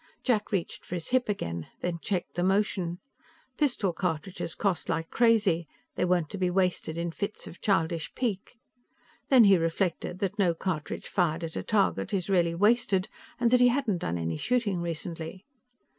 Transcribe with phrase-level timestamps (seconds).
[0.23, 2.97] Jack reached for his hip again, then checked the motion.
[3.55, 8.57] Pistol cartridges cost like crazy; they weren't to be wasted in fits of childish pique.
[9.29, 13.09] Then he reflected that no cartridge fired at a target is really wasted,
[13.39, 15.45] and that he hadn't done any shooting recently.